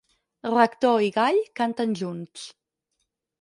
Rector 0.53 1.03
i 1.07 1.11
gall 1.17 1.37
canten 1.61 1.93
junts. 2.01 2.49